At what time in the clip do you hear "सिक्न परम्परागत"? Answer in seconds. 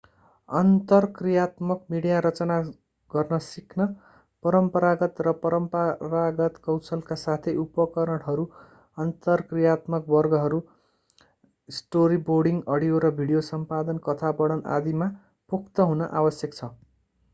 3.47-5.19